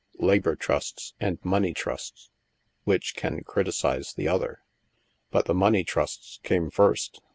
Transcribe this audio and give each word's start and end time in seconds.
Labor 0.17 0.55
trusts 0.55 1.13
and 1.19 1.37
money 1.45 1.75
trusts— 1.75 2.31
which 2.85 3.15
can 3.15 3.43
criticise 3.43 4.15
the 4.15 4.27
other?" 4.27 4.63
"But 5.29 5.45
the 5.45 5.53
money 5.53 5.83
trusts 5.83 6.39
came 6.41 6.71
first. 6.71 7.21